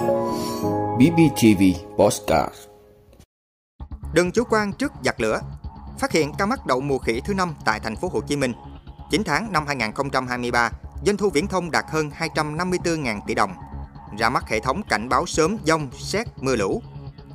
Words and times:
BBTV 0.00 1.62
Postcard 1.98 2.54
Đừng 4.14 4.32
chủ 4.32 4.44
quan 4.50 4.72
trước 4.72 4.92
giặc 5.04 5.20
lửa. 5.20 5.40
Phát 5.98 6.12
hiện 6.12 6.32
ca 6.38 6.46
mắc 6.46 6.66
đậu 6.66 6.80
mùa 6.80 6.98
khỉ 6.98 7.20
thứ 7.24 7.34
năm 7.34 7.54
tại 7.64 7.80
thành 7.80 7.96
phố 7.96 8.08
Hồ 8.12 8.20
Chí 8.20 8.36
Minh. 8.36 8.52
9 9.10 9.22
tháng 9.26 9.52
năm 9.52 9.66
2023, 9.66 10.70
doanh 11.06 11.16
thu 11.16 11.30
viễn 11.30 11.46
thông 11.46 11.70
đạt 11.70 11.84
hơn 11.88 12.10
254.000 12.18 13.20
tỷ 13.26 13.34
đồng. 13.34 13.54
Ra 14.18 14.30
mắt 14.30 14.48
hệ 14.48 14.60
thống 14.60 14.82
cảnh 14.88 15.08
báo 15.08 15.26
sớm 15.26 15.56
dông, 15.64 15.90
xét, 15.98 16.26
mưa 16.36 16.56
lũ. 16.56 16.82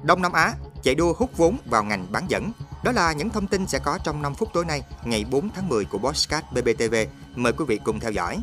Đông 0.04 0.21
Nam 0.21 0.32
Á 0.32 0.54
chạy 0.84 0.95
đua 0.95 1.13
hút 1.13 1.29
vốn 1.38 1.57
vào 1.66 1.84
ngành 1.84 2.07
bán 2.11 2.25
dẫn. 2.27 2.52
Đó 2.84 2.91
là 2.91 3.13
những 3.13 3.29
thông 3.29 3.47
tin 3.47 3.68
sẽ 3.68 3.79
có 3.79 4.00
trong 4.04 4.21
5 4.21 4.36
phút 4.36 4.50
tối 4.54 4.66
nay, 4.66 4.84
ngày 5.04 5.25
4 5.32 5.50
tháng 5.55 5.70
10 5.70 5.86
của 5.86 5.97
Postcard 5.97 6.45
BBTV. 6.52 6.95
Mời 7.36 7.54
quý 7.54 7.66
vị 7.68 7.79
cùng 7.84 8.00
theo 8.00 8.11
dõi. 8.11 8.38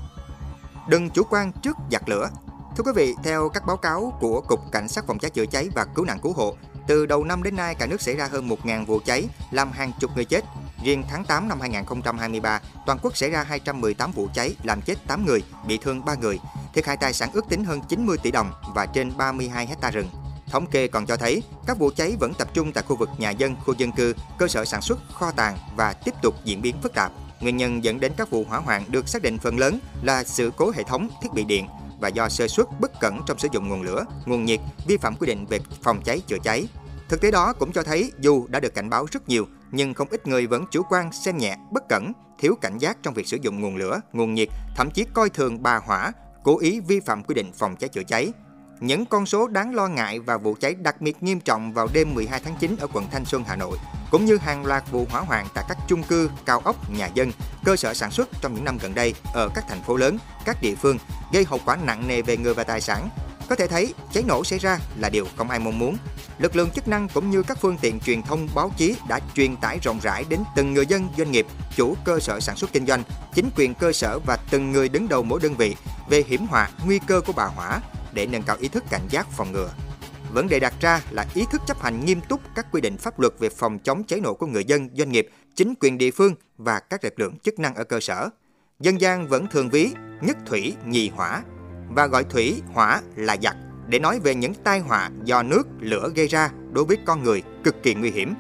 Đừng 0.89 1.11
chủ 1.11 1.23
quan 1.30 1.52
trước 1.52 1.77
giặc 1.91 2.09
lửa. 2.09 2.30
Thưa 2.77 2.84
quý 2.84 2.93
vị, 2.95 3.14
theo 3.23 3.48
các 3.48 3.66
báo 3.66 3.77
cáo 3.77 4.12
của 4.20 4.41
Cục 4.41 4.73
Cảnh 4.73 4.88
sát 4.88 5.06
phòng 5.06 5.19
cháy 5.19 5.30
chữa 5.30 5.46
cháy 5.46 5.69
và 5.74 5.84
cứu 5.84 6.05
nạn 6.05 6.19
cứu 6.23 6.33
hộ, 6.33 6.56
từ 6.87 7.06
đầu 7.06 7.24
năm 7.24 7.42
đến 7.42 7.56
nay 7.56 7.74
cả 7.74 7.87
nước 7.87 8.02
xảy 8.02 8.16
ra 8.16 8.29
hơn 8.33 8.48
1.000 8.48 8.87
vụ 8.87 9.01
cháy, 9.05 9.29
làm 9.51 9.73
hàng 9.73 9.92
chục 10.01 10.10
người 10.15 10.24
chết. 10.24 10.45
Riêng 10.84 11.02
tháng 11.10 11.24
8 11.24 11.48
năm 11.48 11.60
2023, 11.60 12.60
toàn 12.87 12.98
quốc 13.02 13.16
xảy 13.16 13.30
ra 13.30 13.43
218 13.43 14.12
vụ 14.12 14.29
cháy, 14.34 14.56
làm 14.62 14.82
chết 14.82 15.06
8 15.06 15.27
người, 15.27 15.43
bị 15.66 15.79
thương 15.82 16.05
3 16.05 16.15
người. 16.15 16.38
Thiệt 16.74 16.87
hại 16.87 16.96
tài 16.96 17.12
sản 17.12 17.30
ước 17.32 17.48
tính 17.48 17.65
hơn 17.65 17.80
90 17.88 18.16
tỷ 18.23 18.30
đồng 18.30 18.52
và 18.74 18.87
trên 18.87 19.16
32 19.16 19.66
hecta 19.66 19.91
rừng. 19.91 20.09
Thống 20.51 20.66
kê 20.66 20.88
còn 20.88 21.07
cho 21.07 21.16
thấy, 21.16 21.43
các 21.66 21.79
vụ 21.79 21.91
cháy 21.96 22.16
vẫn 22.20 22.34
tập 22.34 22.48
trung 22.54 22.73
tại 22.73 22.84
khu 22.88 22.96
vực 22.96 23.10
nhà 23.18 23.30
dân, 23.30 23.57
khu 23.65 23.74
dân 23.74 23.93
cư, 23.93 24.15
cơ 24.38 24.48
sở 24.48 24.65
sản 24.65 24.82
xuất, 24.82 24.98
kho 25.12 25.30
tàng 25.30 25.59
và 25.77 25.93
tiếp 25.93 26.15
tục 26.23 26.34
diễn 26.45 26.62
biến 26.62 26.77
phức 26.82 26.95
tạp. 26.95 27.12
Nguyên 27.41 27.57
nhân 27.57 27.84
dẫn 27.84 28.01
đến 28.01 28.12
các 28.16 28.30
vụ 28.30 28.45
hỏa 28.48 28.59
hoạn 28.59 28.84
được 28.88 29.09
xác 29.09 29.23
định 29.23 29.38
phần 29.38 29.59
lớn 29.59 29.79
là 30.02 30.24
sự 30.24 30.52
cố 30.57 30.73
hệ 30.77 30.82
thống 30.82 31.09
thiết 31.23 31.32
bị 31.32 31.45
điện 31.45 31.66
và 32.02 32.09
do 32.09 32.29
sơ 32.29 32.48
suất 32.48 32.66
bất 32.80 33.01
cẩn 33.01 33.20
trong 33.27 33.38
sử 33.38 33.48
dụng 33.52 33.69
nguồn 33.69 33.83
lửa, 33.83 34.05
nguồn 34.27 34.45
nhiệt, 34.45 34.60
vi 34.87 34.97
phạm 34.97 35.16
quy 35.16 35.27
định 35.27 35.47
về 35.47 35.60
phòng 35.83 36.02
cháy 36.05 36.20
chữa 36.27 36.38
cháy. 36.43 36.69
Thực 37.09 37.21
tế 37.21 37.30
đó 37.30 37.52
cũng 37.52 37.73
cho 37.73 37.82
thấy 37.82 38.13
dù 38.21 38.46
đã 38.49 38.60
được 38.60 38.74
cảnh 38.74 38.90
báo 38.90 39.07
rất 39.13 39.29
nhiều, 39.29 39.46
nhưng 39.73 39.95
không 39.95 40.09
ít 40.10 40.26
người 40.26 40.46
vẫn 40.46 40.65
chủ 40.71 40.82
quan, 40.91 41.13
xem 41.13 41.38
nhẹ, 41.38 41.57
bất 41.73 41.88
cẩn, 41.88 42.13
thiếu 42.38 42.54
cảnh 42.60 42.79
giác 42.79 42.96
trong 43.02 43.15
việc 43.15 43.26
sử 43.26 43.38
dụng 43.43 43.60
nguồn 43.60 43.76
lửa, 43.76 44.01
nguồn 44.13 44.35
nhiệt, 44.35 44.49
thậm 44.76 44.91
chí 44.91 45.04
coi 45.15 45.30
thường 45.30 45.63
bà 45.63 45.76
hỏa, 45.76 46.13
cố 46.43 46.59
ý 46.59 46.80
vi 46.80 47.01
phạm 47.01 47.24
quy 47.24 47.35
định 47.35 47.52
phòng 47.52 47.76
cháy 47.76 47.88
chữa 47.88 48.02
cháy. 48.02 48.32
Những 48.80 49.07
con 49.07 49.26
số 49.26 49.48
đáng 49.48 49.74
lo 49.74 49.88
ngại 49.88 50.19
và 50.19 50.37
vụ 50.38 50.54
cháy 50.60 50.74
đặc 50.74 51.01
biệt 51.01 51.23
nghiêm 51.23 51.41
trọng 51.41 51.73
vào 51.73 51.88
đêm 51.93 52.15
12 52.15 52.41
tháng 52.45 52.54
9 52.60 52.76
ở 52.80 52.87
quận 52.93 53.04
Thanh 53.10 53.24
Xuân, 53.24 53.45
Hà 53.46 53.57
Nội, 53.57 53.79
cũng 54.13 54.24
như 54.24 54.37
hàng 54.37 54.66
loạt 54.66 54.85
vụ 54.91 55.07
hỏa 55.10 55.21
hoạn 55.21 55.46
tại 55.55 55.65
các 55.68 55.79
chung 55.88 56.02
cư, 56.02 56.30
cao 56.45 56.60
ốc, 56.65 56.91
nhà 56.91 57.09
dân, 57.15 57.32
cơ 57.65 57.77
sở 57.77 57.95
sản 57.95 58.10
xuất 58.10 58.29
trong 58.41 58.54
những 58.54 58.65
năm 58.65 58.79
gần 58.82 58.95
đây 58.95 59.15
ở 59.35 59.49
các 59.54 59.65
thành 59.69 59.82
phố 59.82 59.96
lớn, 59.96 60.19
các 60.45 60.63
địa 60.63 60.74
phương, 60.74 60.99
gây 61.32 61.45
hậu 61.45 61.60
quả 61.65 61.77
nặng 61.77 62.09
nề 62.09 62.23
về 62.23 62.37
người 62.37 62.54
và 62.54 62.65
tài 62.65 62.80
sản. 62.80 63.09
Có 63.49 63.57
thể 63.57 63.66
thấy, 63.66 63.95
cháy 64.12 64.25
nổ 64.27 64.44
xảy 64.44 64.59
ra 64.59 64.78
là 64.97 65.09
điều 65.09 65.27
không 65.37 65.50
ai 65.50 65.59
mong 65.59 65.78
muốn. 65.78 65.97
Lực 66.38 66.56
lượng 66.56 66.71
chức 66.71 66.88
năng 66.88 67.09
cũng 67.09 67.31
như 67.31 67.43
các 67.43 67.59
phương 67.60 67.77
tiện 67.81 68.00
truyền 68.00 68.22
thông 68.22 68.49
báo 68.54 68.72
chí 68.77 68.97
đã 69.09 69.21
truyền 69.34 69.56
tải 69.56 69.78
rộng 69.82 70.00
rãi 70.03 70.25
đến 70.28 70.41
từng 70.56 70.75
người 70.75 70.87
dân, 70.87 71.09
doanh 71.19 71.32
nghiệp, 71.32 71.47
chủ 71.76 71.94
cơ 72.04 72.19
sở 72.21 72.41
sản 72.41 72.56
xuất 72.56 72.72
kinh 72.72 72.87
doanh, 72.87 73.03
chính 73.34 73.50
quyền 73.56 73.75
cơ 73.75 73.93
sở 73.93 74.19
và 74.19 74.37
từng 74.50 74.72
người 74.72 74.88
đứng 74.88 75.09
đầu 75.09 75.22
mỗi 75.22 75.41
đơn 75.43 75.54
vị 75.54 75.76
về 76.09 76.25
hiểm 76.28 76.47
họa, 76.47 76.71
nguy 76.84 76.99
cơ 77.06 77.21
của 77.21 77.32
bà 77.32 77.44
hỏa 77.44 77.81
để 78.12 78.26
nâng 78.26 78.43
cao 78.43 78.56
ý 78.60 78.69
thức 78.69 78.84
cảnh 78.91 79.09
giác 79.10 79.26
phòng 79.31 79.53
ngừa. 79.53 79.71
Vấn 80.33 80.49
đề 80.49 80.61
đặt 80.61 80.75
ra 80.81 81.00
là 81.11 81.27
ý 81.34 81.47
thức 81.50 81.62
chấp 81.66 81.83
hành 81.83 82.05
nghiêm 82.05 82.21
túc 82.28 82.41
các 82.55 82.66
quy 82.72 82.81
định 82.81 82.97
pháp 82.97 83.21
luật 83.21 83.33
về 83.38 83.49
phòng 83.49 83.78
chống 83.78 84.05
cháy 84.05 84.21
nổ 84.21 84.34
của 84.34 84.47
người 84.47 84.65
dân, 84.65 84.88
doanh 84.94 85.12
nghiệp, 85.12 85.28
chính 85.55 85.75
quyền 85.81 85.99
địa 85.99 86.11
phương 86.11 86.34
và 86.59 86.81
các 86.81 87.05
lực 87.05 87.19
lượng 87.19 87.38
chức 87.38 87.59
năng 87.59 87.75
ở 87.75 87.84
cơ 87.84 88.00
sở. 88.00 88.28
Dân 88.81 89.00
gian 89.00 89.28
vẫn 89.28 89.47
thường 89.47 89.71
ví 89.71 89.91
nhất 90.21 90.37
thủy 90.47 90.75
nhì 90.87 91.09
hỏa 91.09 91.43
và 91.88 92.06
gọi 92.06 92.25
thủy 92.25 92.62
hỏa 92.72 93.00
là 93.16 93.37
giặc 93.43 93.56
để 93.88 93.99
nói 93.99 94.21
về 94.21 94.34
những 94.34 94.55
tai 94.55 94.81
họa 94.81 95.10
do 95.25 95.43
nước, 95.43 95.62
lửa 95.81 96.10
gây 96.15 96.28
ra 96.28 96.50
đối 96.72 96.84
với 96.84 96.97
con 97.06 97.22
người 97.22 97.43
cực 97.65 97.83
kỳ 97.83 97.94
nguy 97.94 98.10
hiểm. 98.10 98.34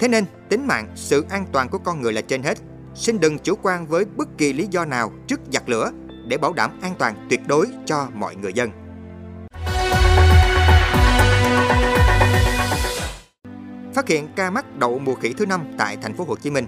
Thế 0.00 0.08
nên, 0.08 0.24
tính 0.48 0.66
mạng, 0.66 0.92
sự 0.94 1.24
an 1.30 1.46
toàn 1.52 1.68
của 1.68 1.78
con 1.78 2.00
người 2.00 2.12
là 2.12 2.20
trên 2.20 2.42
hết. 2.42 2.58
Xin 2.94 3.20
đừng 3.20 3.38
chủ 3.38 3.54
quan 3.62 3.86
với 3.86 4.04
bất 4.04 4.28
kỳ 4.38 4.52
lý 4.52 4.66
do 4.70 4.84
nào 4.84 5.12
trước 5.26 5.40
giặc 5.52 5.68
lửa 5.68 5.92
để 6.28 6.38
bảo 6.38 6.52
đảm 6.52 6.70
an 6.82 6.94
toàn 6.98 7.26
tuyệt 7.30 7.40
đối 7.46 7.66
cho 7.86 8.08
mọi 8.14 8.36
người 8.36 8.52
dân. 8.52 8.85
Phát 13.96 14.08
hiện 14.08 14.28
ca 14.36 14.50
mắc 14.50 14.78
đậu 14.78 14.98
mùa 14.98 15.14
khỉ 15.14 15.32
thứ 15.32 15.46
năm 15.46 15.64
tại 15.78 15.96
thành 16.02 16.14
phố 16.14 16.24
Hồ 16.24 16.36
Chí 16.36 16.50
Minh. 16.50 16.66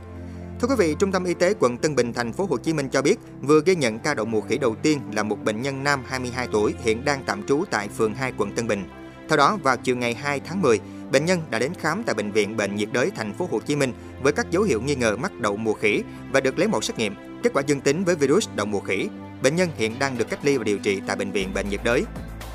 Thưa 0.61 0.69
quý 0.69 0.75
vị, 0.79 0.97
Trung 0.99 1.13
tâm 1.13 1.25
Y 1.25 1.35
tế 1.35 1.55
quận 1.61 1.79
Tân 1.79 1.95
Bình, 1.95 2.13
thành 2.13 2.33
phố 2.33 2.47
Hồ 2.51 2.57
Chí 2.59 2.73
Minh 2.73 2.89
cho 2.89 3.03
biết 3.03 3.17
vừa 3.43 3.61
ghi 3.65 3.75
nhận 3.75 3.99
ca 3.99 4.15
đậu 4.15 4.27
mùa 4.27 4.41
khỉ 4.41 4.59
đầu 4.59 4.75
tiên 4.83 5.01
là 5.13 5.23
một 5.23 5.45
bệnh 5.45 5.63
nhân 5.63 5.85
nam 5.85 6.03
22 6.07 6.49
tuổi 6.53 6.75
hiện 6.85 7.05
đang 7.05 7.23
tạm 7.27 7.43
trú 7.47 7.65
tại 7.71 7.89
phường 7.89 8.15
2 8.15 8.33
quận 8.39 8.53
Tân 8.53 8.69
Bình. 8.69 8.85
Theo 9.29 9.37
đó, 9.37 9.59
vào 9.63 9.77
chiều 9.77 9.97
ngày 9.97 10.15
2 10.15 10.41
tháng 10.41 10.63
10, 10.63 10.81
bệnh 11.13 11.25
nhân 11.25 11.41
đã 11.51 11.59
đến 11.59 11.73
khám 11.81 12.03
tại 12.03 12.15
bệnh 12.15 12.33
viện 12.33 12.57
Bệnh 12.57 12.77
nhiệt 12.77 12.89
đới 12.93 13.11
thành 13.11 13.33
phố 13.33 13.49
Hồ 13.51 13.61
Chí 13.61 13.77
Minh 13.77 13.93
với 14.23 14.33
các 14.33 14.51
dấu 14.51 14.63
hiệu 14.63 14.81
nghi 14.81 14.95
ngờ 14.95 15.17
mắc 15.17 15.33
đậu 15.41 15.57
mùa 15.57 15.75
khỉ 15.75 16.03
và 16.33 16.41
được 16.41 16.59
lấy 16.59 16.69
mẫu 16.69 16.81
xét 16.81 16.99
nghiệm, 16.99 17.15
kết 17.43 17.53
quả 17.55 17.63
dương 17.67 17.81
tính 17.81 18.05
với 18.05 18.15
virus 18.15 18.49
đậu 18.55 18.67
mùa 18.67 18.81
khỉ. 18.81 19.09
Bệnh 19.43 19.57
nhân 19.57 19.69
hiện 19.77 19.99
đang 19.99 20.19
được 20.19 20.31
cách 20.31 20.45
ly 20.45 20.59
và 20.59 20.65
điều 20.65 20.79
trị 20.79 21.01
tại 21.07 21.17
bệnh 21.17 21.31
viện 21.31 21.55
Bệnh 21.55 21.69
nhiệt 21.69 21.81
đới. 21.85 22.05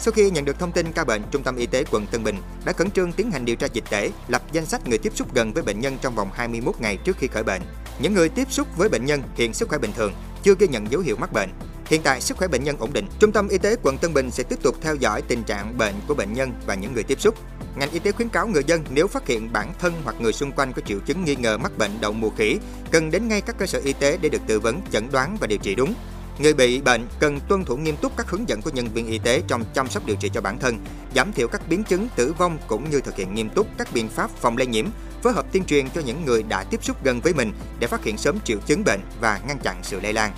Sau 0.04 0.12
khi 0.12 0.30
nhận 0.30 0.46
được 0.46 0.60
thông 0.60 0.72
tin 0.72 0.92
ca 0.92 1.04
bệnh, 1.04 1.22
Trung 1.32 1.44
tâm 1.44 1.56
Y 1.56 1.66
tế 1.66 1.84
quận 1.92 2.08
Tân 2.08 2.24
Bình 2.24 2.36
đã 2.66 2.74
khẩn 2.74 2.92
trương 2.92 3.12
tiến 3.12 3.32
hành 3.32 3.46
điều 3.46 3.56
tra 3.56 3.68
dịch 3.74 3.84
tễ, 3.90 4.12
lập 4.28 4.42
danh 4.52 4.66
sách 4.66 4.88
người 4.88 4.98
tiếp 4.98 5.12
xúc 5.16 5.34
gần 5.34 5.54
với 5.54 5.64
bệnh 5.64 5.80
nhân 5.80 5.98
trong 6.02 6.16
vòng 6.16 6.30
21 6.34 6.76
ngày 6.80 6.98
trước 6.98 7.18
khi 7.18 7.28
khởi 7.28 7.44
bệnh. 7.44 7.62
Những 8.00 8.14
người 8.14 8.30
tiếp 8.30 8.52
xúc 8.52 8.68
với 8.78 8.90
bệnh 8.90 9.06
nhân 9.06 9.22
hiện 9.36 9.54
sức 9.54 9.70
khỏe 9.70 9.78
bình 9.78 9.92
thường, 9.96 10.14
chưa 10.44 10.54
ghi 10.60 10.68
nhận 10.68 10.92
dấu 10.92 11.02
hiệu 11.02 11.16
mắc 11.16 11.34
bệnh. 11.34 11.50
Hiện 11.86 12.02
tại 12.04 12.22
sức 12.22 12.38
khỏe 12.38 12.48
bệnh 12.48 12.64
nhân 12.64 12.78
ổn 12.80 12.94
định. 12.94 13.08
Trung 13.20 13.32
tâm 13.32 13.48
Y 13.48 13.58
tế 13.58 13.76
quận 13.84 13.98
Tân 13.98 14.14
Bình 14.14 14.32
sẽ 14.32 14.44
tiếp 14.44 14.60
tục 14.62 14.76
theo 14.82 14.96
dõi 14.96 15.22
tình 15.22 15.44
trạng 15.44 15.78
bệnh 15.78 15.96
của 16.08 16.14
bệnh 16.14 16.34
nhân 16.34 16.54
và 16.66 16.76
những 16.76 16.94
người 16.94 17.04
tiếp 17.04 17.22
xúc. 17.22 17.36
Ngành 17.76 17.92
y 17.92 18.00
tế 18.00 18.12
khuyến 18.12 18.30
cáo 18.30 18.48
người 18.48 18.64
dân 18.68 18.84
nếu 18.90 19.08
phát 19.08 19.28
hiện 19.28 19.54
bản 19.54 19.74
thân 19.80 19.94
hoặc 20.04 20.16
người 20.20 20.34
xung 20.34 20.52
quanh 20.52 20.74
có 20.74 20.82
triệu 20.86 21.00
chứng 21.00 21.26
nghi 21.26 21.36
ngờ 21.36 21.58
mắc 21.58 21.78
bệnh 21.78 21.92
đậu 22.02 22.14
mùa 22.14 22.30
khỉ, 22.30 22.58
cần 22.92 23.12
đến 23.12 23.28
ngay 23.28 23.42
các 23.42 23.58
cơ 23.58 23.66
sở 23.66 23.82
y 23.84 23.94
tế 23.94 24.18
để 24.22 24.30
được 24.30 24.42
tư 24.48 24.60
vấn, 24.60 24.82
chẩn 24.92 25.12
đoán 25.12 25.38
và 25.40 25.48
điều 25.48 25.58
trị 25.58 25.76
đúng. 25.76 25.94
Người 26.40 26.54
bị 26.54 26.82
bệnh 26.82 27.08
cần 27.20 27.40
tuân 27.48 27.66
thủ 27.66 27.78
nghiêm 27.78 27.96
túc 27.98 28.18
các 28.18 28.30
hướng 28.30 28.50
dẫn 28.50 28.62
của 28.62 28.70
nhân 28.70 28.88
viên 28.94 29.08
y 29.08 29.20
tế 29.20 29.42
trong 29.48 29.64
chăm 29.74 29.90
sóc 29.90 30.06
điều 30.06 30.16
trị 30.16 30.30
cho 30.34 30.42
bản 30.42 30.60
thân, 30.60 30.78
giảm 31.16 31.34
thiểu 31.34 31.48
các 31.48 31.62
biến 31.68 31.84
chứng 31.84 32.08
tử 32.16 32.34
vong 32.38 32.58
cũng 32.68 32.90
như 32.90 33.02
thực 33.02 33.16
hiện 33.16 33.36
nghiêm 33.36 33.50
túc 33.50 33.68
các 33.78 33.88
biện 33.94 34.10
pháp 34.10 34.30
phòng 34.30 34.58
lây 34.58 34.68
nhiễm, 34.68 34.86
phối 35.24 35.34
hợp 35.34 35.46
tuyên 35.52 35.66
truyền 35.66 35.90
cho 35.90 36.02
những 36.02 36.26
người 36.26 36.44
đã 36.44 36.64
tiếp 36.64 36.84
xúc 36.84 37.04
gần 37.04 37.22
với 37.22 37.34
mình 37.34 37.52
để 37.80 37.88
phát 37.88 38.04
hiện 38.04 38.18
sớm 38.18 38.40
triệu 38.44 38.58
chứng 38.66 38.84
bệnh 38.84 39.00
và 39.22 39.40
ngăn 39.48 39.60
chặn 39.60 39.76
sự 39.84 40.00
lây 40.00 40.14
lan. 40.14 40.32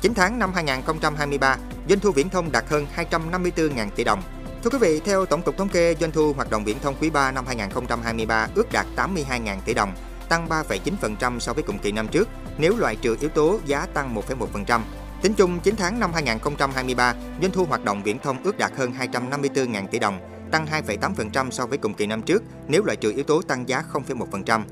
9 0.00 0.14
tháng 0.14 0.38
năm 0.38 0.52
2023, 0.54 1.56
doanh 1.88 2.00
thu 2.00 2.10
viễn 2.10 2.28
thông 2.28 2.52
đạt 2.52 2.64
hơn 2.68 2.86
254.000 3.10 3.90
tỷ 3.90 4.04
đồng. 4.04 4.22
Thưa 4.64 4.70
quý 4.70 4.78
vị, 4.80 5.00
theo 5.04 5.26
Tổng 5.26 5.42
cục 5.42 5.56
Thống 5.56 5.68
kê, 5.68 5.94
doanh 6.00 6.12
thu 6.12 6.32
hoạt 6.32 6.50
động 6.50 6.64
viễn 6.64 6.78
thông 6.78 6.94
quý 7.00 7.10
3 7.10 7.32
năm 7.32 7.46
2023 7.46 8.48
ước 8.54 8.72
đạt 8.72 8.86
82.000 8.96 9.56
tỷ 9.64 9.74
đồng, 9.74 9.92
tăng 10.28 10.48
3,9% 10.48 11.38
so 11.38 11.52
với 11.52 11.62
cùng 11.62 11.78
kỳ 11.78 11.92
năm 11.92 12.08
trước, 12.08 12.28
nếu 12.58 12.76
loại 12.76 12.96
trừ 12.96 13.16
yếu 13.20 13.30
tố 13.30 13.58
giá 13.66 13.86
tăng 13.86 14.14
1,1%. 14.14 14.80
Tính 15.22 15.34
chung 15.34 15.60
9 15.60 15.76
tháng 15.76 16.00
năm 16.00 16.12
2023, 16.12 17.14
doanh 17.42 17.52
thu 17.52 17.64
hoạt 17.64 17.84
động 17.84 18.02
viễn 18.02 18.18
thông 18.18 18.42
ước 18.42 18.58
đạt 18.58 18.72
hơn 18.76 18.92
254.000 19.12 19.86
tỷ 19.86 19.98
đồng, 19.98 20.20
tăng 20.50 20.66
2,8% 20.66 21.50
so 21.50 21.66
với 21.66 21.78
cùng 21.78 21.94
kỳ 21.94 22.06
năm 22.06 22.22
trước, 22.22 22.42
nếu 22.68 22.84
loại 22.84 22.96
trừ 22.96 23.12
yếu 23.12 23.24
tố 23.24 23.42
tăng 23.42 23.68
giá 23.68 23.82
0,1%. 23.92 24.62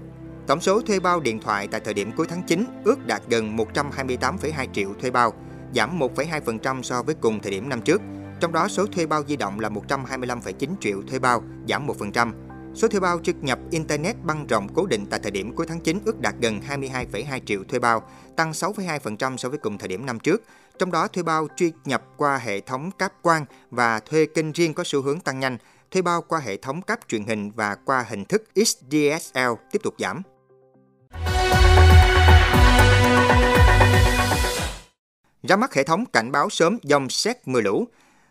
Tổng 0.47 0.61
số 0.61 0.81
thuê 0.81 1.01
bao 1.01 1.21
điện 1.21 1.41
thoại 1.41 1.69
tại 1.71 1.81
thời 1.81 1.95
điểm 1.95 2.13
cuối 2.17 2.27
tháng 2.31 2.43
9 2.43 2.65
ước 2.85 3.07
đạt 3.07 3.23
gần 3.29 3.57
128,2 3.57 4.67
triệu 4.73 4.95
thuê 5.01 5.11
bao, 5.11 5.33
giảm 5.75 5.99
1,2% 5.99 6.83
so 6.83 7.03
với 7.03 7.15
cùng 7.15 7.41
thời 7.41 7.51
điểm 7.51 7.69
năm 7.69 7.83
trước. 7.83 8.03
Trong 8.41 8.53
đó 8.53 8.69
số 8.69 8.87
thuê 8.87 9.07
bao 9.07 9.23
di 9.29 9.37
động 9.37 9.61
là 9.61 9.69
125,9 9.69 10.71
triệu 10.81 11.03
thuê 11.03 11.19
bao, 11.19 11.43
giảm 11.69 11.87
1%. 11.87 12.46
Số 12.77 12.89
thuê 12.89 13.01
bao 13.01 13.19
trực 13.23 13.37
nhập 13.43 13.59
Internet 13.71 14.17
băng 14.23 14.47
rộng 14.47 14.69
cố 14.75 14.87
định 14.87 15.07
tại 15.11 15.21
thời 15.23 15.31
điểm 15.31 15.53
cuối 15.55 15.67
tháng 15.67 15.81
9 15.81 15.99
ước 16.05 16.21
đạt 16.21 16.35
gần 16.41 16.61
22,2 16.69 17.41
triệu 17.47 17.65
thuê 17.65 17.79
bao, 17.79 18.09
tăng 18.37 18.53
6,2% 18.53 19.37
so 19.37 19.49
với 19.49 19.59
cùng 19.59 19.79
thời 19.79 19.89
điểm 19.89 20.07
năm 20.07 20.19
trước. 20.19 20.43
Trong 20.79 20.91
đó, 20.91 21.09
thuê 21.09 21.23
bao 21.23 21.49
truy 21.57 21.73
nhập 21.85 22.03
qua 22.17 22.39
hệ 22.39 22.61
thống 22.61 22.91
cáp 22.99 23.23
quang 23.23 23.45
và 23.71 24.01
thuê 24.01 24.27
kênh 24.27 24.53
riêng 24.53 24.75
có 24.75 24.85
xu 24.87 25.03
hướng 25.03 25.21
tăng 25.21 25.41
nhanh. 25.41 25.59
Thuê 25.91 26.03
bao 26.03 26.23
qua 26.23 26.41
hệ 26.41 26.57
thống 26.57 26.83
cáp 26.83 27.09
truyền 27.09 27.25
hình 27.25 27.51
và 27.51 27.77
qua 27.85 28.05
hình 28.09 28.25
thức 28.25 28.45
XDSL 28.55 29.53
tiếp 29.73 29.83
tục 29.83 29.95
giảm. 29.99 30.23
Ra 35.43 35.57
mắt 35.57 35.75
hệ 35.75 35.85
thống 35.85 36.05
cảnh 36.07 36.33
báo 36.33 36.51
sớm 36.51 36.79
dòng 36.83 37.09
xét 37.09 37.37
mưa 37.49 37.61
lũ. 37.61 37.87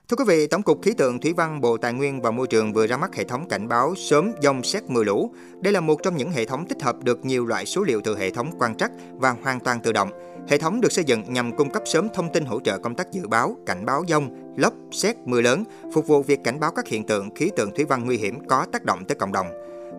Thưa 0.09 0.15
quý 0.17 0.23
vị, 0.27 0.47
Tổng 0.47 0.61
cục 0.63 0.81
Khí 0.81 0.93
tượng 0.93 1.19
Thủy 1.19 1.33
văn 1.33 1.61
Bộ 1.61 1.77
Tài 1.77 1.93
nguyên 1.93 2.21
và 2.21 2.31
Môi 2.31 2.47
trường 2.47 2.73
vừa 2.73 2.87
ra 2.87 2.97
mắt 2.97 3.15
hệ 3.15 3.23
thống 3.23 3.47
cảnh 3.49 3.67
báo 3.67 3.95
sớm 3.95 4.31
dông 4.41 4.63
xét 4.63 4.83
mưa 4.87 5.03
lũ. 5.03 5.31
Đây 5.61 5.73
là 5.73 5.79
một 5.79 6.03
trong 6.03 6.17
những 6.17 6.31
hệ 6.31 6.45
thống 6.45 6.65
tích 6.67 6.81
hợp 6.81 7.03
được 7.03 7.25
nhiều 7.25 7.45
loại 7.45 7.65
số 7.65 7.83
liệu 7.83 8.01
từ 8.03 8.17
hệ 8.17 8.31
thống 8.31 8.51
quan 8.59 8.75
trắc 8.75 8.91
và 9.13 9.35
hoàn 9.43 9.59
toàn 9.59 9.79
tự 9.79 9.91
động. 9.91 10.09
Hệ 10.47 10.57
thống 10.57 10.81
được 10.81 10.91
xây 10.91 11.03
dựng 11.03 11.23
nhằm 11.27 11.55
cung 11.55 11.69
cấp 11.69 11.83
sớm 11.85 12.07
thông 12.13 12.33
tin 12.33 12.45
hỗ 12.45 12.59
trợ 12.59 12.77
công 12.77 12.95
tác 12.95 13.11
dự 13.11 13.27
báo, 13.27 13.57
cảnh 13.65 13.85
báo 13.85 14.03
dông, 14.07 14.53
lốc, 14.57 14.73
xét, 14.91 15.15
mưa 15.25 15.41
lớn, 15.41 15.63
phục 15.93 16.07
vụ 16.07 16.23
việc 16.23 16.39
cảnh 16.43 16.59
báo 16.59 16.71
các 16.71 16.87
hiện 16.87 17.03
tượng 17.03 17.35
khí 17.35 17.51
tượng 17.55 17.75
thủy 17.75 17.85
văn 17.85 18.05
nguy 18.05 18.17
hiểm 18.17 18.47
có 18.47 18.65
tác 18.71 18.83
động 18.83 19.05
tới 19.07 19.15
cộng 19.15 19.31
đồng. 19.31 19.47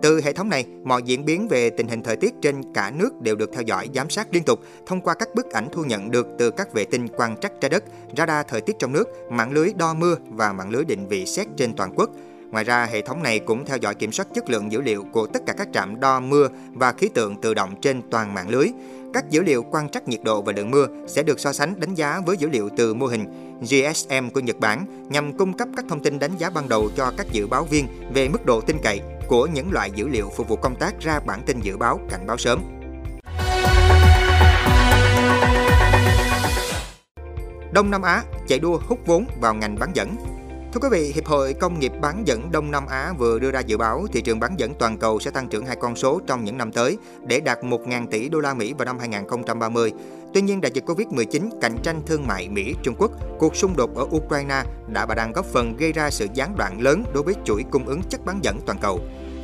Từ 0.02 0.20
hệ 0.20 0.32
thống 0.32 0.48
này, 0.48 0.64
mọi 0.84 1.02
diễn 1.02 1.24
biến 1.24 1.48
về 1.48 1.70
tình 1.70 1.88
hình 1.88 2.02
thời 2.02 2.16
tiết 2.16 2.34
trên 2.42 2.72
cả 2.74 2.90
nước 2.90 3.20
đều 3.20 3.36
được 3.36 3.50
theo 3.52 3.62
dõi, 3.62 3.88
giám 3.94 4.10
sát 4.10 4.28
liên 4.30 4.42
tục 4.42 4.60
thông 4.86 5.00
qua 5.00 5.14
các 5.14 5.28
bức 5.34 5.50
ảnh 5.50 5.68
thu 5.72 5.84
nhận 5.84 6.10
được 6.10 6.26
từ 6.38 6.50
các 6.50 6.72
vệ 6.72 6.84
tinh 6.84 7.08
quan 7.16 7.36
trắc 7.36 7.52
trái 7.60 7.68
đất, 7.68 7.84
radar 8.16 8.46
thời 8.48 8.60
tiết 8.60 8.76
trong 8.78 8.92
nước, 8.92 9.08
mạng 9.30 9.52
lưới 9.52 9.72
đo 9.76 9.94
mưa 9.94 10.16
và 10.28 10.52
mạng 10.52 10.70
lưới 10.70 10.84
định 10.84 11.08
vị 11.08 11.26
xét 11.26 11.46
trên 11.56 11.76
toàn 11.76 11.92
quốc. 11.96 12.10
Ngoài 12.50 12.64
ra, 12.64 12.84
hệ 12.84 13.02
thống 13.02 13.22
này 13.22 13.38
cũng 13.38 13.64
theo 13.64 13.76
dõi 13.76 13.94
kiểm 13.94 14.12
soát 14.12 14.26
chất 14.34 14.50
lượng 14.50 14.72
dữ 14.72 14.80
liệu 14.80 15.04
của 15.12 15.26
tất 15.26 15.42
cả 15.46 15.52
các 15.52 15.68
trạm 15.72 16.00
đo 16.00 16.20
mưa 16.20 16.48
và 16.72 16.92
khí 16.92 17.08
tượng 17.08 17.40
tự 17.40 17.54
động 17.54 17.74
trên 17.80 18.02
toàn 18.10 18.34
mạng 18.34 18.48
lưới. 18.48 18.68
Các 19.14 19.30
dữ 19.30 19.42
liệu 19.42 19.62
quan 19.62 19.88
trắc 19.88 20.08
nhiệt 20.08 20.20
độ 20.24 20.42
và 20.42 20.52
lượng 20.56 20.70
mưa 20.70 20.86
sẽ 21.06 21.22
được 21.22 21.40
so 21.40 21.52
sánh 21.52 21.80
đánh 21.80 21.94
giá 21.94 22.20
với 22.26 22.36
dữ 22.36 22.48
liệu 22.48 22.68
từ 22.76 22.94
mô 22.94 23.06
hình 23.06 23.24
GSM 23.60 24.28
của 24.34 24.40
Nhật 24.40 24.60
Bản 24.60 25.06
nhằm 25.10 25.32
cung 25.32 25.52
cấp 25.52 25.68
các 25.76 25.84
thông 25.88 26.02
tin 26.02 26.18
đánh 26.18 26.36
giá 26.38 26.50
ban 26.50 26.68
đầu 26.68 26.90
cho 26.96 27.12
các 27.16 27.26
dự 27.32 27.46
báo 27.46 27.64
viên 27.64 27.86
về 28.14 28.28
mức 28.28 28.46
độ 28.46 28.60
tin 28.60 28.76
cậy 28.82 29.00
của 29.28 29.46
những 29.46 29.72
loại 29.72 29.90
dữ 29.90 30.08
liệu 30.08 30.30
phục 30.36 30.48
vụ 30.48 30.56
công 30.56 30.76
tác 30.76 31.00
ra 31.00 31.20
bản 31.20 31.42
tin 31.46 31.60
dự 31.60 31.76
báo, 31.76 32.00
cảnh 32.10 32.26
báo 32.26 32.36
sớm. 32.36 32.62
Đông 37.72 37.90
Nam 37.90 38.02
Á 38.02 38.22
chạy 38.48 38.58
đua 38.58 38.78
hút 38.86 38.98
vốn 39.06 39.26
vào 39.40 39.54
ngành 39.54 39.78
bán 39.78 39.90
dẫn 39.94 40.16
Thưa 40.76 40.88
quý 40.88 40.98
vị, 40.98 41.12
Hiệp 41.14 41.26
hội 41.26 41.54
Công 41.54 41.80
nghiệp 41.80 41.92
bán 42.00 42.26
dẫn 42.26 42.52
Đông 42.52 42.70
Nam 42.70 42.86
Á 42.86 43.12
vừa 43.18 43.38
đưa 43.38 43.50
ra 43.50 43.60
dự 43.60 43.76
báo 43.76 44.06
thị 44.12 44.20
trường 44.20 44.40
bán 44.40 44.58
dẫn 44.58 44.74
toàn 44.74 44.98
cầu 44.98 45.20
sẽ 45.20 45.30
tăng 45.30 45.48
trưởng 45.48 45.66
hai 45.66 45.76
con 45.76 45.96
số 45.96 46.20
trong 46.26 46.44
những 46.44 46.58
năm 46.58 46.72
tới 46.72 46.98
để 47.26 47.40
đạt 47.40 47.58
1.000 47.62 48.06
tỷ 48.06 48.28
đô 48.28 48.40
la 48.40 48.54
Mỹ 48.54 48.72
vào 48.72 48.84
năm 48.84 48.98
2030. 48.98 49.92
Tuy 50.34 50.40
nhiên, 50.40 50.60
đại 50.60 50.72
dịch 50.74 50.84
Covid-19, 50.86 51.50
cạnh 51.60 51.78
tranh 51.82 52.02
thương 52.06 52.26
mại 52.26 52.48
Mỹ-Trung 52.48 52.94
Quốc, 52.98 53.10
cuộc 53.38 53.56
xung 53.56 53.76
đột 53.76 53.94
ở 53.94 54.02
Ukraine 54.02 54.62
đã 54.88 55.06
và 55.06 55.14
đang 55.14 55.32
góp 55.32 55.46
phần 55.46 55.76
gây 55.76 55.92
ra 55.92 56.10
sự 56.10 56.26
gián 56.34 56.56
đoạn 56.56 56.80
lớn 56.80 57.04
đối 57.14 57.22
với 57.22 57.34
chuỗi 57.44 57.64
cung 57.70 57.86
ứng 57.86 58.02
chất 58.02 58.24
bán 58.24 58.38
dẫn 58.42 58.60
toàn 58.66 58.78
cầu. 58.78 59.00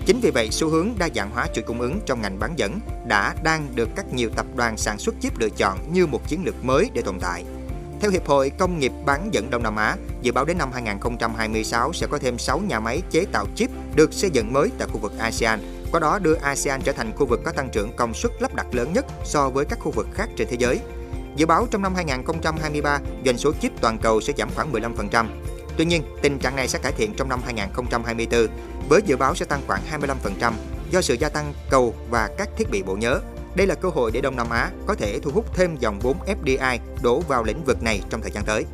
Chính 0.06 0.20
vì 0.20 0.31
vậy, 0.31 0.49
xu 0.50 0.69
hướng 0.69 0.88
đa 0.99 1.08
dạng 1.14 1.31
hóa 1.31 1.46
chuỗi 1.55 1.64
cung 1.64 1.81
ứng 1.81 2.00
trong 2.06 2.23
ngành 2.23 2.38
bán 2.38 2.52
dẫn 2.56 2.81
đã 3.06 3.34
đang 3.44 3.69
được 3.75 3.88
các 3.96 4.14
nhiều 4.14 4.31
tập 4.37 4.46
đoàn 4.56 4.76
sản 4.76 4.99
xuất 4.99 5.14
chip 5.20 5.38
lựa 5.38 5.50
chọn 5.50 5.79
như 5.93 6.06
một 6.06 6.29
chiến 6.29 6.43
lược 6.44 6.64
mới 6.64 6.90
để 6.94 7.02
tồn 7.02 7.19
tại. 7.20 7.44
Theo 8.02 8.10
Hiệp 8.10 8.26
hội 8.26 8.50
Công 8.50 8.78
nghiệp 8.78 8.93
bán 9.04 9.34
dẫn 9.34 9.50
Đông 9.50 9.62
Nam 9.62 9.76
Á, 9.76 9.96
dự 10.22 10.32
báo 10.32 10.44
đến 10.44 10.58
năm 10.58 10.72
2026 10.72 11.93
sẽ 11.93 12.06
có 12.06 12.19
thêm 12.19 12.38
6 12.38 12.58
nhà 12.58 12.81
máy 12.81 13.02
chế 13.10 13.25
tạo 13.32 13.46
chip 13.54 13.70
được 13.94 14.12
xây 14.12 14.31
dựng 14.31 14.52
mới 14.52 14.70
tại 14.78 14.88
khu 14.93 14.99
vực 14.99 15.12
ASEAN, 15.19 15.60
qua 15.90 16.00
đó 16.00 16.19
đưa 16.19 16.34
ASEAN 16.34 16.81
trở 16.82 16.93
thành 16.93 17.12
khu 17.16 17.26
vực 17.26 17.40
có 17.44 17.52
tăng 17.52 17.70
trưởng 17.70 17.96
công 17.96 18.14
suất 18.14 18.32
lắp 18.40 18.54
đặt 18.54 18.66
lớn 18.72 18.93
nhất 18.93 19.06
so 19.25 19.50
với 19.50 19.64
các 19.64 19.78
khu 19.78 19.90
vực 19.90 20.06
khác 20.14 20.28
trên 20.37 20.49
thế 20.50 20.56
giới. 20.60 20.81
Dự 21.37 21.46
báo 21.46 21.66
trong 21.70 21.82
năm 21.82 21.94
2023, 21.94 23.00
doanh 23.25 23.38
số 23.38 23.52
chip 23.60 23.72
toàn 23.81 23.99
cầu 23.99 24.20
sẽ 24.20 24.32
giảm 24.37 24.48
khoảng 24.55 24.72
15%. 24.72 25.26
Tuy 25.76 25.84
nhiên, 25.84 26.02
tình 26.22 26.38
trạng 26.38 26.56
này 26.56 26.69
sẽ 26.69 26.78
cải 26.78 26.93
thiện 26.93 27.14
trong 27.16 27.28
năm 27.28 27.40
2024 27.44 28.46
với 28.88 29.00
dự 29.06 29.16
báo 29.16 29.34
sẽ 29.34 29.44
tăng 29.44 29.60
khoảng 29.66 29.82
25% 30.40 30.52
do 30.90 31.00
sự 31.00 31.14
gia 31.14 31.28
tăng 31.28 31.55
cầu 31.70 31.94
và 32.10 32.28
các 32.38 32.48
thiết 32.56 32.70
bị 32.70 32.82
bộ 32.82 32.96
nhớ. 32.96 33.20
Đây 33.56 33.66
là 33.66 33.75
cơ 33.75 33.88
hội 33.88 34.10
để 34.10 34.20
Đông 34.20 34.37
Nam 34.37 34.50
Á 34.50 34.70
có 34.87 34.94
thể 34.94 35.19
thu 35.22 35.31
hút 35.34 35.54
thêm 35.54 35.76
dòng 35.76 35.99
vốn 35.99 36.16
FDI 36.26 36.78
đổ 37.02 37.20
vào 37.20 37.44
lĩnh 37.44 37.64
vực 37.64 37.82
này 37.82 38.00
trong 38.10 38.22
thời 38.22 38.31
gian 38.31 38.44
tới. 38.44 38.64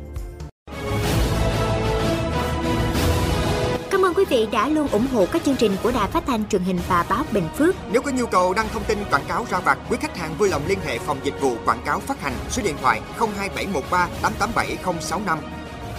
Cảm 3.91 4.05
ơn 4.05 4.13
quý 4.13 4.25
vị 4.29 4.47
đã 4.51 4.67
luôn 4.67 4.87
ủng 4.87 5.07
hộ 5.13 5.25
các 5.31 5.43
chương 5.45 5.55
trình 5.55 5.71
của 5.83 5.91
Đài 5.91 6.07
Phát 6.07 6.23
thanh 6.27 6.47
truyền 6.49 6.61
hình 6.61 6.79
và 6.87 7.05
báo 7.09 7.23
Bình 7.31 7.47
Phước. 7.57 7.75
Nếu 7.91 8.01
có 8.01 8.11
nhu 8.11 8.25
cầu 8.25 8.53
đăng 8.53 8.69
thông 8.73 8.83
tin 8.83 8.97
quảng 9.11 9.25
cáo 9.27 9.45
ra 9.49 9.59
vặt, 9.59 9.77
quý 9.89 9.97
khách 10.01 10.17
hàng 10.17 10.35
vui 10.37 10.49
lòng 10.49 10.61
liên 10.67 10.79
hệ 10.85 10.99
phòng 10.99 11.17
dịch 11.23 11.41
vụ 11.41 11.55
quảng 11.65 11.81
cáo 11.85 11.99
phát 11.99 12.21
hành 12.21 12.33
số 12.49 12.63
điện 12.63 12.75
thoại 12.81 13.01
02713 13.17 14.07
887065. 14.21 15.39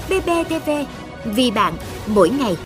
BBTV, 0.09 0.71
vì 1.25 1.51
bạn, 1.51 1.75
mỗi 2.07 2.31
ngày. 2.31 2.57